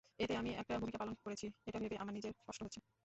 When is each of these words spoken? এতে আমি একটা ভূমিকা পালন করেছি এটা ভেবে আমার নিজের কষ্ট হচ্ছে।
এতে 0.19 0.33
আমি 0.37 0.49
একটা 0.53 0.73
ভূমিকা 0.81 0.99
পালন 1.01 1.15
করেছি 1.19 1.45
এটা 1.67 1.79
ভেবে 1.83 1.95
আমার 2.01 2.13
নিজের 2.15 2.33
কষ্ট 2.39 2.61
হচ্ছে। 2.65 2.79